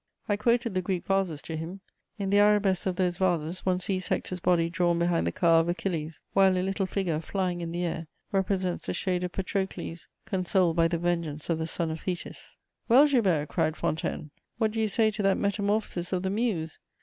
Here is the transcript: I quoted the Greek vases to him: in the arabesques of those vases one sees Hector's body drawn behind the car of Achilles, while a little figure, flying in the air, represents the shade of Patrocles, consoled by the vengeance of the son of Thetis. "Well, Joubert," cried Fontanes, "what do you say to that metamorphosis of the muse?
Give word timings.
I 0.27 0.35
quoted 0.35 0.73
the 0.73 0.81
Greek 0.81 1.05
vases 1.05 1.43
to 1.43 1.55
him: 1.55 1.81
in 2.17 2.31
the 2.31 2.39
arabesques 2.39 2.87
of 2.87 2.95
those 2.95 3.17
vases 3.17 3.67
one 3.67 3.79
sees 3.79 4.07
Hector's 4.07 4.39
body 4.39 4.67
drawn 4.67 4.97
behind 4.97 5.27
the 5.27 5.31
car 5.31 5.59
of 5.59 5.69
Achilles, 5.69 6.21
while 6.33 6.57
a 6.57 6.63
little 6.65 6.87
figure, 6.87 7.19
flying 7.19 7.61
in 7.61 7.71
the 7.71 7.85
air, 7.85 8.07
represents 8.31 8.87
the 8.87 8.95
shade 8.95 9.23
of 9.23 9.31
Patrocles, 9.31 10.07
consoled 10.25 10.75
by 10.75 10.87
the 10.87 10.97
vengeance 10.97 11.51
of 11.51 11.59
the 11.59 11.67
son 11.67 11.91
of 11.91 11.99
Thetis. 11.99 12.57
"Well, 12.89 13.05
Joubert," 13.05 13.49
cried 13.49 13.75
Fontanes, 13.77 14.31
"what 14.57 14.71
do 14.71 14.81
you 14.81 14.87
say 14.87 15.11
to 15.11 15.21
that 15.21 15.37
metamorphosis 15.37 16.11
of 16.13 16.23
the 16.23 16.31
muse? 16.31 16.79